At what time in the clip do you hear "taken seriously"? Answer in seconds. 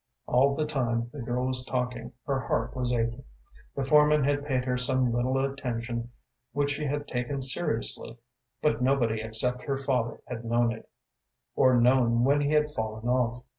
7.07-8.17